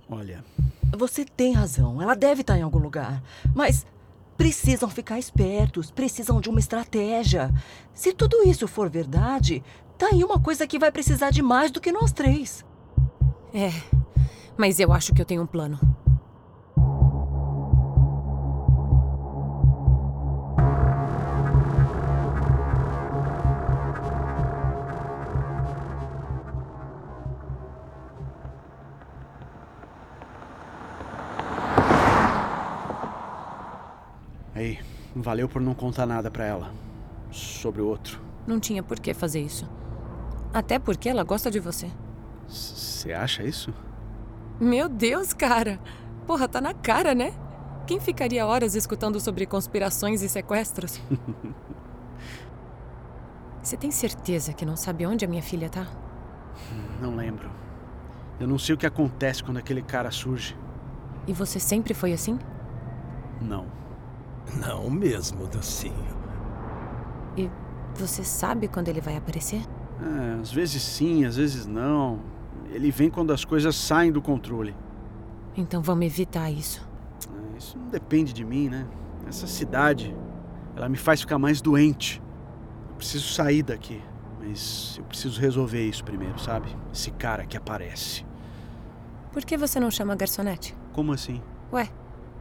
Olha. 0.10 0.44
Você 0.98 1.26
tem 1.26 1.54
razão. 1.54 2.02
Ela 2.02 2.16
deve 2.16 2.42
estar 2.42 2.58
em 2.58 2.62
algum 2.62 2.80
lugar. 2.80 3.22
Mas 3.54 3.86
precisam 4.38 4.90
ficar 4.90 5.18
espertos, 5.18 5.92
precisam 5.92 6.40
de 6.40 6.50
uma 6.50 6.60
estratégia. 6.60 7.52
Se 7.94 8.14
tudo 8.14 8.48
isso 8.48 8.68
for 8.68 8.90
verdade, 8.90 9.64
tá 9.98 10.08
aí 10.08 10.24
uma 10.24 10.40
coisa 10.40 10.68
que 10.68 10.80
vai 10.80 10.92
precisar 10.92 11.32
de 11.32 11.42
mais 11.42 11.72
do 11.72 11.82
que 11.82 11.92
nós 11.92 12.12
três. 12.12 12.66
É, 13.54 13.72
mas 14.58 14.80
eu 14.80 14.92
acho 14.92 15.14
que 15.14 15.22
eu 15.22 15.26
tenho 15.26 15.42
um 15.42 15.48
plano. 15.48 15.80
Aí, 34.66 34.80
valeu 35.16 35.48
por 35.48 35.62
não 35.62 35.76
contar 35.76 36.08
nada 36.08 36.32
para 36.32 36.44
ela 36.44 36.74
sobre 37.32 37.84
o 37.84 37.88
outro. 37.88 38.20
Não 38.48 38.60
tinha 38.60 38.82
por 38.82 39.00
que 39.00 39.14
fazer 39.14 39.40
isso. 39.40 39.70
Até 40.52 40.80
porque 40.80 41.08
ela 41.08 41.24
gosta 41.24 41.52
de 41.52 41.60
você. 41.60 41.88
Você 42.48 43.14
acha 43.14 43.44
isso? 43.44 43.72
Meu 44.60 44.90
Deus, 44.90 45.34
cara! 45.34 45.80
Porra, 46.26 46.48
tá 46.48 46.60
na 46.60 46.74
cara, 46.74 47.14
né? 47.14 47.32
Quem 47.86 48.00
ficaria 48.00 48.48
horas 48.48 48.74
escutando 48.74 49.20
sobre 49.20 49.46
conspirações 49.46 50.24
e 50.24 50.30
sequestros? 50.30 51.00
Você 53.62 53.78
tem 53.78 53.92
certeza 53.92 54.54
que 54.54 54.66
não 54.66 54.76
sabe 54.76 55.06
onde 55.06 55.26
a 55.26 55.28
minha 55.28 55.42
filha 55.42 55.70
tá? 55.70 55.88
Não 57.02 57.16
lembro. 57.16 57.50
Eu 58.40 58.48
não 58.48 58.60
sei 58.60 58.76
o 58.76 58.78
que 58.78 58.86
acontece 58.86 59.44
quando 59.44 59.58
aquele 59.58 59.82
cara 59.82 60.12
surge. 60.12 60.56
E 61.28 61.34
você 61.34 61.60
sempre 61.60 61.96
foi 61.96 62.14
assim? 62.14 62.38
Não. 63.42 63.66
Não 64.60 64.90
mesmo, 64.90 65.48
docinho. 65.48 66.16
E 67.38 67.50
você 67.96 68.24
sabe 68.24 68.68
quando 68.68 68.88
ele 68.88 69.02
vai 69.02 69.18
aparecer? 69.18 69.62
É, 70.02 70.40
às 70.42 70.52
vezes 70.52 70.82
sim, 70.82 71.26
às 71.26 71.38
vezes 71.38 71.66
não. 71.66 72.20
Ele 72.70 72.92
vem 72.92 73.10
quando 73.10 73.32
as 73.32 73.46
coisas 73.46 73.76
saem 73.76 74.12
do 74.12 74.22
controle. 74.22 74.76
Então 75.56 75.82
vamos 75.82 76.06
evitar 76.06 76.52
isso. 76.52 76.88
É, 77.54 77.58
isso 77.58 77.78
não 77.78 77.88
depende 77.88 78.34
de 78.34 78.44
mim, 78.44 78.70
né? 78.70 78.86
Essa 79.28 79.48
cidade, 79.48 80.16
ela 80.76 80.90
me 80.90 80.98
faz 80.98 81.22
ficar 81.22 81.40
mais 81.40 81.62
doente. 81.62 82.22
Eu 82.90 82.96
preciso 82.96 83.28
sair 83.34 83.64
daqui. 83.64 84.02
Mas 84.40 84.96
eu 84.98 85.04
preciso 85.06 85.40
resolver 85.42 85.84
isso 85.88 86.04
primeiro, 86.04 86.38
sabe? 86.40 86.76
Esse 86.94 87.10
cara 87.12 87.46
que 87.46 87.58
aparece. 87.58 88.26
Por 89.32 89.44
que 89.44 89.58
você 89.58 89.80
não 89.80 89.90
chama 89.90 90.14
a 90.14 90.16
garçonete? 90.16 90.78
Como 90.94 91.12
assim? 91.12 91.42
Ué, 91.74 91.90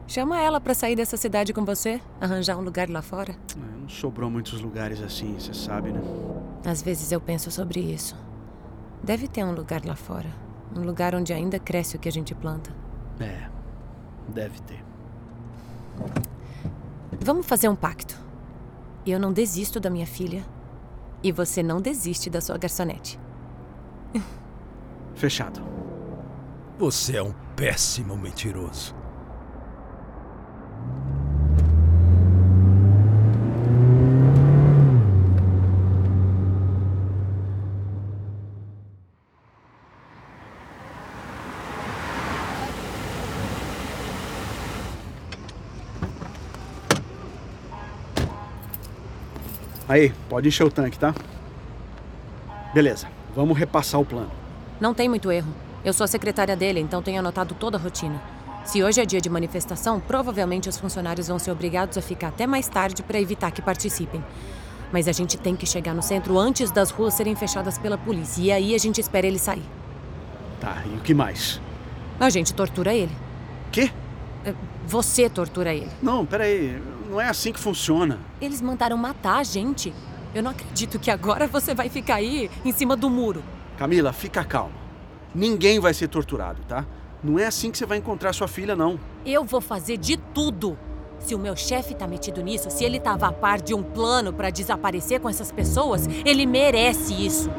chama 0.07 0.39
ela 0.39 0.59
pra 0.59 0.73
sair 0.73 0.95
dessa 0.95 1.17
cidade 1.17 1.53
com 1.53 1.65
você, 1.65 2.01
arranjar 2.19 2.57
um 2.57 2.61
lugar 2.61 2.89
lá 2.89 3.01
fora. 3.01 3.35
É, 3.55 3.79
não 3.79 3.89
sobrou 3.89 4.29
muitos 4.29 4.61
lugares 4.61 5.01
assim, 5.01 5.35
você 5.37 5.53
sabe, 5.53 5.91
né? 5.91 6.01
Às 6.65 6.81
vezes 6.81 7.11
eu 7.11 7.21
penso 7.21 7.51
sobre 7.51 7.79
isso. 7.79 8.15
Deve 9.03 9.27
ter 9.27 9.43
um 9.43 9.53
lugar 9.53 9.85
lá 9.85 9.95
fora. 9.95 10.29
Um 10.75 10.81
lugar 10.81 11.13
onde 11.13 11.31
ainda 11.31 11.59
cresce 11.59 11.95
o 11.95 11.99
que 11.99 12.09
a 12.09 12.11
gente 12.11 12.33
planta. 12.33 12.71
É, 13.19 13.47
deve 14.27 14.59
ter. 14.61 14.83
Vamos 17.19 17.45
fazer 17.45 17.69
um 17.69 17.75
pacto. 17.75 18.19
Eu 19.05 19.19
não 19.19 19.31
desisto 19.31 19.79
da 19.79 19.89
minha 19.89 20.07
filha. 20.07 20.43
E 21.23 21.31
você 21.31 21.63
não 21.63 21.81
desiste 21.81 22.29
da 22.29 22.41
sua 22.41 22.57
garçonete. 22.57 23.19
Fechado. 25.15 25.61
Você 26.77 27.17
é 27.17 27.23
um 27.23 27.33
péssimo 27.55 28.17
mentiroso. 28.17 28.95
Aí, 49.95 50.11
pode 50.27 50.49
encher 50.49 50.65
o 50.65 50.69
tanque, 50.69 50.99
tá? 50.99 51.15
Beleza, 52.73 53.07
vamos 53.33 53.57
repassar 53.57 54.01
o 54.01 54.05
plano. 54.05 54.29
Não 54.77 54.93
tem 54.93 55.07
muito 55.07 55.31
erro. 55.31 55.47
Eu 55.85 55.93
sou 55.93 56.03
a 56.03 56.07
secretária 56.07 56.53
dele, 56.53 56.81
então 56.81 57.01
tenho 57.01 57.19
anotado 57.19 57.55
toda 57.55 57.77
a 57.77 57.79
rotina. 57.79 58.21
Se 58.65 58.83
hoje 58.83 58.99
é 58.99 59.05
dia 59.05 59.21
de 59.21 59.29
manifestação, 59.29 60.01
provavelmente 60.01 60.67
os 60.67 60.77
funcionários 60.77 61.29
vão 61.29 61.39
ser 61.39 61.49
obrigados 61.51 61.97
a 61.97 62.01
ficar 62.01 62.27
até 62.27 62.45
mais 62.45 62.67
tarde 62.67 63.03
para 63.03 63.21
evitar 63.21 63.51
que 63.51 63.61
participem. 63.61 64.21
Mas 64.91 65.07
a 65.07 65.13
gente 65.13 65.37
tem 65.37 65.55
que 65.55 65.65
chegar 65.65 65.93
no 65.93 66.01
centro 66.01 66.37
antes 66.37 66.71
das 66.71 66.89
ruas 66.91 67.13
serem 67.13 67.33
fechadas 67.33 67.77
pela 67.77 67.97
polícia. 67.97 68.41
E 68.41 68.51
aí 68.51 68.75
a 68.75 68.77
gente 68.77 68.99
espera 68.99 69.25
ele 69.25 69.39
sair. 69.39 69.63
Tá, 70.59 70.83
e 70.85 70.97
o 70.97 70.99
que 70.99 71.13
mais? 71.13 71.61
A 72.19 72.29
gente 72.29 72.53
tortura 72.53 72.93
ele. 72.93 73.15
Quê? 73.71 73.89
É, 74.43 74.53
Você 74.87 75.29
tortura 75.29 75.73
ele. 75.73 75.89
Não, 76.03 76.25
peraí. 76.25 76.81
Não 77.09 77.21
é 77.21 77.27
assim 77.27 77.51
que 77.51 77.59
funciona. 77.59 78.19
Eles 78.41 78.61
mandaram 78.61 78.97
matar 78.97 79.37
a 79.37 79.43
gente. 79.43 79.93
Eu 80.33 80.43
não 80.43 80.51
acredito 80.51 80.99
que 80.99 81.11
agora 81.11 81.47
você 81.47 81.73
vai 81.73 81.87
ficar 81.87 82.15
aí 82.15 82.49
em 82.63 82.71
cima 82.71 82.95
do 82.95 83.09
muro. 83.09 83.43
Camila, 83.77 84.11
fica 84.11 84.43
calma. 84.43 84.73
Ninguém 85.33 85.79
vai 85.79 85.93
ser 85.93 86.07
torturado, 86.07 86.61
tá? 86.67 86.85
Não 87.23 87.39
é 87.39 87.45
assim 87.45 87.71
que 87.71 87.77
você 87.77 87.85
vai 87.85 87.97
encontrar 87.97 88.33
sua 88.33 88.47
filha, 88.47 88.75
não. 88.75 88.99
Eu 89.25 89.43
vou 89.43 89.61
fazer 89.61 89.97
de 89.97 90.17
tudo. 90.17 90.77
Se 91.19 91.33
o 91.33 91.39
meu 91.39 91.55
chefe 91.55 91.95
tá 91.95 92.07
metido 92.07 92.41
nisso, 92.41 92.69
se 92.69 92.83
ele 92.83 92.99
tava 92.99 93.27
a 93.27 93.31
par 93.31 93.61
de 93.61 93.73
um 93.73 93.81
plano 93.81 94.31
para 94.31 94.49
desaparecer 94.49 95.19
com 95.19 95.29
essas 95.29 95.51
pessoas, 95.51 96.07
ele 96.25 96.45
merece 96.45 97.13
isso. 97.13 97.49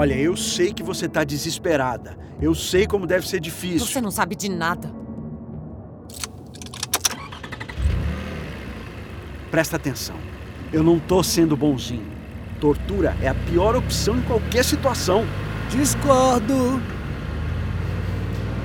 Olha, 0.00 0.14
eu 0.14 0.34
sei 0.34 0.72
que 0.72 0.82
você 0.82 1.06
tá 1.06 1.24
desesperada. 1.24 2.16
Eu 2.40 2.54
sei 2.54 2.86
como 2.86 3.06
deve 3.06 3.28
ser 3.28 3.38
difícil. 3.38 3.86
Você 3.86 4.00
não 4.00 4.10
sabe 4.10 4.34
de 4.34 4.48
nada. 4.48 4.90
Presta 9.50 9.76
atenção. 9.76 10.16
Eu 10.72 10.82
não 10.82 10.98
tô 10.98 11.22
sendo 11.22 11.54
bonzinho. 11.54 12.10
Tortura 12.58 13.14
é 13.20 13.28
a 13.28 13.34
pior 13.34 13.76
opção 13.76 14.16
em 14.16 14.22
qualquer 14.22 14.64
situação. 14.64 15.26
Discordo. 15.68 16.80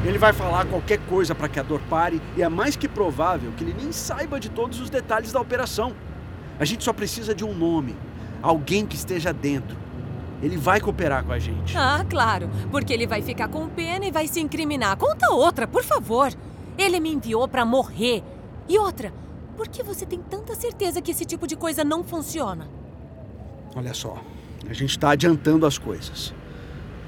Ele 0.06 0.18
vai 0.18 0.32
falar 0.32 0.66
qualquer 0.68 1.00
coisa 1.00 1.36
para 1.36 1.50
que 1.50 1.60
a 1.60 1.64
dor 1.64 1.82
pare 1.90 2.22
e 2.38 2.44
é 2.44 2.48
mais 2.48 2.78
que 2.78 2.88
provável 2.88 3.52
que 3.58 3.64
ele 3.66 3.76
nem 3.78 3.92
saiba 3.92 4.40
de 4.40 4.50
todos 4.50 4.80
os 4.80 4.90
detalhes 4.90 5.34
da 5.34 5.42
operação. 5.42 5.94
A 6.58 6.64
gente 6.64 6.86
só 6.86 6.94
precisa 6.94 7.36
de 7.36 7.44
um 7.44 7.54
nome, 7.54 7.94
alguém 8.42 8.86
que 8.86 8.96
esteja 8.96 9.34
dentro. 9.34 9.84
Ele 10.46 10.58
vai 10.58 10.80
cooperar 10.80 11.24
com 11.24 11.32
a 11.32 11.40
gente. 11.40 11.76
Ah, 11.76 12.06
claro, 12.08 12.48
porque 12.70 12.94
ele 12.94 13.08
vai 13.08 13.20
ficar 13.20 13.48
com 13.48 13.68
pena 13.68 14.06
e 14.06 14.12
vai 14.12 14.28
se 14.28 14.40
incriminar. 14.40 14.96
Conta 14.96 15.32
outra, 15.32 15.68
por 15.68 15.84
favor. 15.84 16.32
Ele 16.78 17.00
me 17.00 17.12
enviou 17.12 17.48
pra 17.48 17.66
morrer. 17.66 18.24
E 18.70 18.78
outra, 18.78 19.12
por 19.58 19.68
que 19.68 19.82
você 19.82 20.06
tem 20.06 20.20
tanta 20.22 20.54
certeza 20.54 21.02
que 21.02 21.10
esse 21.10 21.26
tipo 21.26 21.48
de 21.48 21.56
coisa 21.56 21.84
não 21.84 22.04
funciona? 22.04 22.70
Olha 23.76 23.92
só, 23.96 24.22
a 24.70 24.74
gente 24.74 25.00
tá 25.00 25.10
adiantando 25.10 25.66
as 25.66 25.80
coisas. 25.80 26.32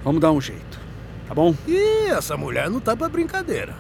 Vamos 0.04 0.19
dar 0.19 0.32
um 0.32 0.41
jeito, 0.41 0.80
tá 1.28 1.36
bom? 1.36 1.54
Ih, 1.67 2.10
essa 2.10 2.36
mulher 2.36 2.71
não 2.71 2.80
tá 2.80 2.97
pra 2.97 3.08
brincadeira. 3.08 3.76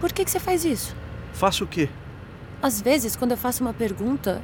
Por 0.00 0.12
que, 0.12 0.22
que 0.22 0.30
você 0.30 0.38
faz 0.38 0.66
isso? 0.66 0.94
Faça 1.32 1.64
o 1.64 1.66
quê? 1.66 1.88
Às 2.60 2.82
vezes, 2.82 3.16
quando 3.16 3.30
eu 3.30 3.38
faço 3.38 3.62
uma 3.64 3.72
pergunta, 3.72 4.42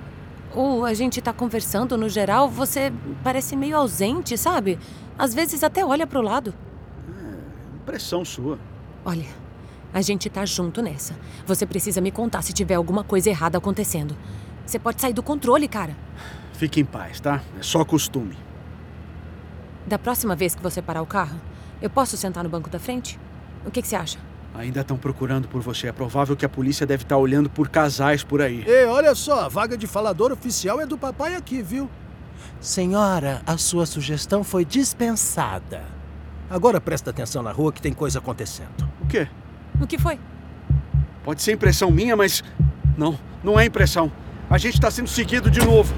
ou 0.54 0.84
a 0.84 0.94
gente 0.94 1.20
tá 1.20 1.32
conversando 1.32 1.96
no 1.96 2.08
geral, 2.08 2.48
você 2.48 2.92
parece 3.22 3.56
meio 3.56 3.76
ausente, 3.76 4.36
sabe? 4.36 4.78
Às 5.18 5.34
vezes 5.34 5.62
até 5.62 5.84
olha 5.84 6.06
pro 6.06 6.20
lado. 6.22 6.54
Impressão 7.82 8.24
sua. 8.24 8.58
Olha, 9.04 9.26
a 9.92 10.02
gente 10.02 10.28
tá 10.28 10.44
junto 10.44 10.82
nessa. 10.82 11.14
Você 11.46 11.64
precisa 11.64 12.00
me 12.00 12.10
contar 12.10 12.42
se 12.42 12.52
tiver 12.52 12.74
alguma 12.74 13.04
coisa 13.04 13.30
errada 13.30 13.58
acontecendo. 13.58 14.16
Você 14.66 14.78
pode 14.78 15.00
sair 15.00 15.12
do 15.12 15.22
controle, 15.22 15.68
cara. 15.68 15.96
Fique 16.54 16.80
em 16.80 16.84
paz, 16.84 17.20
tá? 17.20 17.42
É 17.58 17.62
só 17.62 17.84
costume. 17.84 18.36
Da 19.86 19.98
próxima 19.98 20.34
vez 20.34 20.54
que 20.54 20.62
você 20.62 20.82
parar 20.82 21.02
o 21.02 21.06
carro, 21.06 21.40
eu 21.80 21.88
posso 21.88 22.16
sentar 22.16 22.42
no 22.42 22.50
banco 22.50 22.68
da 22.68 22.78
frente? 22.78 23.18
O 23.64 23.70
que, 23.70 23.80
que 23.80 23.86
você 23.86 23.94
acha? 23.94 24.18
Ainda 24.58 24.80
estão 24.80 24.96
procurando 24.96 25.48
por 25.48 25.60
você. 25.60 25.88
É 25.88 25.92
provável 25.92 26.34
que 26.34 26.44
a 26.44 26.48
polícia 26.48 26.86
deve 26.86 27.02
estar 27.02 27.16
olhando 27.16 27.50
por 27.50 27.68
casais 27.68 28.24
por 28.24 28.40
aí. 28.40 28.64
Ei, 28.66 28.86
olha 28.86 29.14
só, 29.14 29.44
a 29.44 29.48
vaga 29.48 29.76
de 29.76 29.86
falador 29.86 30.32
oficial 30.32 30.80
é 30.80 30.86
do 30.86 30.96
papai 30.96 31.34
aqui, 31.34 31.62
viu? 31.62 31.90
Senhora, 32.60 33.42
a 33.46 33.58
sua 33.58 33.84
sugestão 33.84 34.42
foi 34.42 34.64
dispensada. 34.64 35.84
Agora 36.48 36.80
presta 36.80 37.10
atenção 37.10 37.42
na 37.42 37.52
rua 37.52 37.72
que 37.72 37.82
tem 37.82 37.92
coisa 37.92 38.18
acontecendo. 38.18 38.88
O 39.00 39.06
quê? 39.06 39.28
O 39.80 39.86
que 39.86 39.98
foi? 39.98 40.18
Pode 41.22 41.42
ser 41.42 41.52
impressão 41.52 41.90
minha, 41.90 42.16
mas. 42.16 42.42
Não, 42.96 43.18
não 43.44 43.60
é 43.60 43.66
impressão. 43.66 44.10
A 44.48 44.56
gente 44.56 44.74
está 44.74 44.90
sendo 44.90 45.08
seguido 45.08 45.50
de 45.50 45.60
novo. 45.60 45.92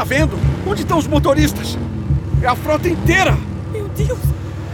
Não 0.00 0.06
tá 0.06 0.14
vendo? 0.14 0.38
Onde 0.66 0.80
estão 0.80 0.96
os 0.96 1.06
motoristas? 1.06 1.76
É 2.42 2.46
a 2.46 2.56
frota 2.56 2.88
inteira! 2.88 3.36
Meu 3.70 3.86
Deus, 3.88 4.18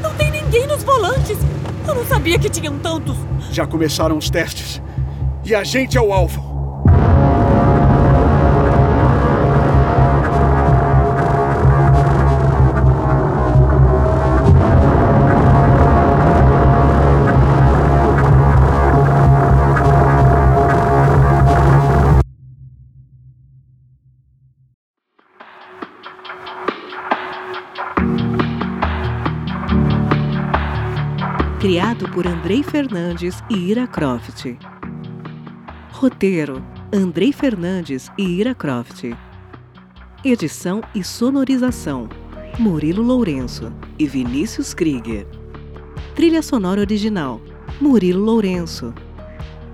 não 0.00 0.14
tem 0.14 0.30
ninguém 0.30 0.68
nos 0.68 0.84
volantes. 0.84 1.36
Eu 1.84 1.96
não 1.96 2.06
sabia 2.06 2.38
que 2.38 2.48
tinham 2.48 2.78
tantos. 2.78 3.16
Já 3.50 3.66
começaram 3.66 4.16
os 4.16 4.30
testes. 4.30 4.80
E 5.44 5.52
a 5.52 5.64
gente 5.64 5.98
é 5.98 6.00
o 6.00 6.12
alvo. 6.12 6.45
Andrei 32.46 32.62
Fernandes 32.62 33.42
e 33.50 33.56
Ira 33.56 33.88
Croft. 33.88 34.56
Roteiro: 35.90 36.64
Andrei 36.92 37.32
Fernandes 37.32 38.08
e 38.16 38.22
Ira 38.22 38.54
Croft. 38.54 39.02
Edição 40.24 40.80
e 40.94 41.02
sonorização: 41.02 42.08
Murilo 42.56 43.02
Lourenço 43.02 43.72
e 43.98 44.06
Vinícius 44.06 44.72
Krieger. 44.74 45.26
Trilha 46.14 46.40
sonora 46.40 46.80
original: 46.80 47.40
Murilo 47.80 48.24
Lourenço. 48.24 48.94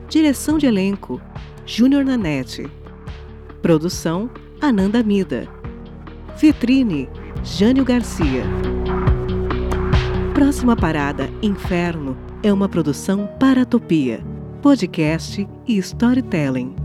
Direção 0.08 0.56
de 0.56 0.64
elenco: 0.64 1.20
Júnior 1.66 2.06
Nanete. 2.06 2.66
Produção: 3.60 4.30
Ananda 4.62 5.02
Mida. 5.02 5.46
Vitrine: 6.38 7.06
Jânio 7.44 7.84
Garcia. 7.84 8.44
Próxima 10.32 10.74
Parada 10.74 11.28
Inferno 11.42 12.31
é 12.42 12.52
uma 12.52 12.68
produção 12.68 13.28
Paratopia, 13.38 14.20
podcast 14.60 15.48
e 15.66 15.78
storytelling. 15.78 16.81